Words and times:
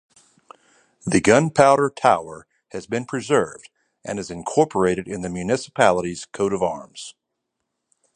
The 1.05 1.21
Gunpowder 1.21 1.91
Tower 1.95 2.47
has 2.69 2.87
been 2.87 3.05
preserved, 3.05 3.69
and 4.03 4.17
is 4.17 4.31
incorporated 4.31 5.07
in 5.07 5.21
the 5.21 5.29
municipality's 5.29 6.25
coat-of-arms. 6.25 7.13